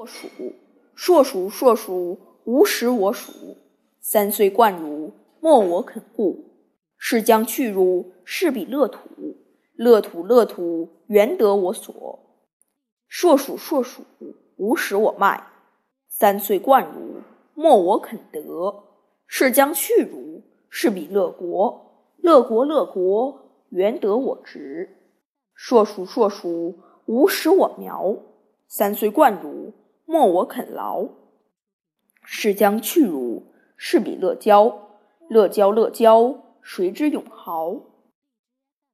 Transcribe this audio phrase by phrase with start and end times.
[0.00, 0.28] 硕鼠，
[0.94, 3.56] 硕鼠，硕鼠，无食我黍。
[4.00, 6.46] 三岁贯汝，莫我肯顾。
[6.96, 9.00] 是将去汝，是彼乐土。
[9.74, 12.18] 乐土，乐土，原得我所。
[13.08, 14.02] 硕鼠，硕鼠，
[14.56, 15.48] 无食我麦。
[16.08, 17.20] 三岁贯汝，
[17.54, 18.84] 莫我肯得。
[19.26, 22.14] 是将去汝，是彼乐国。
[22.16, 24.96] 乐国，乐国，原得我直。
[25.52, 28.16] 硕鼠，硕鼠，无食我苗。
[28.72, 29.59] 三岁贯汝，
[30.10, 31.06] 莫我肯劳。
[32.24, 34.88] 是将去汝，是彼乐交。
[35.28, 37.76] 乐交，乐交，谁之永豪？